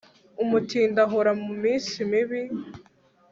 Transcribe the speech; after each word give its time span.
umutindi 0.43 0.97
ahora 1.05 1.31
mu 1.41 1.49
minsi 1.61 1.95
mibi 2.09 2.41